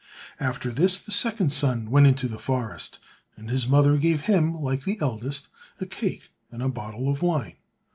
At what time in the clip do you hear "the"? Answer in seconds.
0.97-1.11, 2.27-2.39, 4.83-4.97